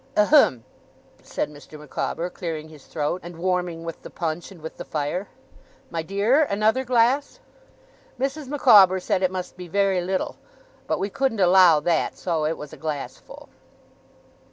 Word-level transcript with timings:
'Ahem!' 0.17 0.63
said 1.21 1.47
Mr. 1.51 1.79
Micawber, 1.79 2.27
clearing 2.27 2.69
his 2.69 2.87
throat, 2.87 3.21
and 3.23 3.37
warming 3.37 3.83
with 3.83 4.01
the 4.01 4.09
punch 4.09 4.51
and 4.51 4.59
with 4.59 4.77
the 4.77 4.83
fire. 4.83 5.27
'My 5.91 6.01
dear, 6.01 6.43
another 6.45 6.83
glass?' 6.83 7.39
Mrs. 8.19 8.47
Micawber 8.47 8.99
said 8.99 9.21
it 9.21 9.29
must 9.29 9.55
be 9.57 9.67
very 9.67 10.01
little; 10.01 10.37
but 10.87 10.97
we 10.97 11.11
couldn't 11.11 11.39
allow 11.39 11.79
that, 11.81 12.17
so 12.17 12.45
it 12.45 12.57
was 12.57 12.73
a 12.73 12.77
glassful. 12.77 13.47